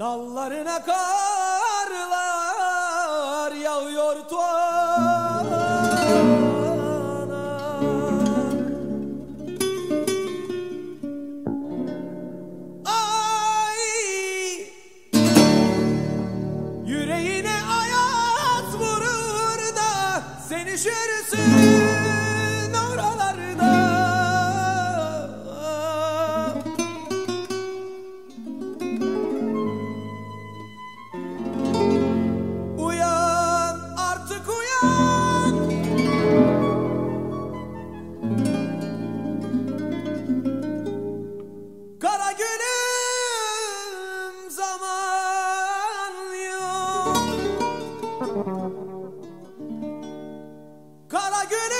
Dallarına 0.00 0.82
karlar 0.84 1.92
yağıyor 3.52 4.16
tuana. 4.28 5.80
Ay! 12.84 13.78
Yüreğine 16.86 17.56
ayaz 17.80 18.74
vurur 18.74 19.76
da 19.76 20.22
seni 20.48 20.78
şürsün. 20.78 21.69
Kara 51.08 51.44
güne 51.50 51.79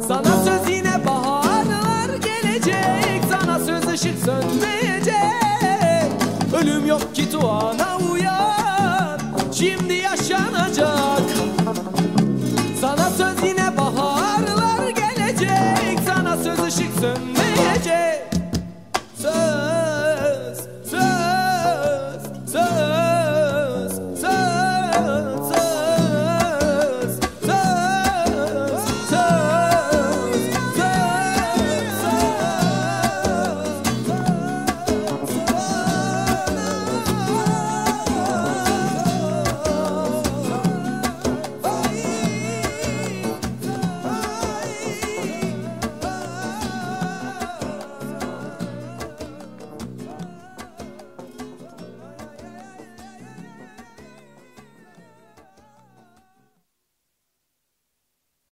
Sana 0.00 0.44
söz 0.44 0.70
yine 0.70 1.06
baharlar 1.06 2.08
gelecek. 2.24 3.22
Sana 3.30 3.58
söz 3.58 3.88
ışık 3.88 4.18
sönmeyecek. 4.24 6.12
Ölüm 6.62 6.86
yok 6.86 7.14
ki 7.14 7.30
tuana 7.30 7.98
uyan 8.12 9.18
Şimdi 9.52 9.94
yaşanacak. 9.94 10.91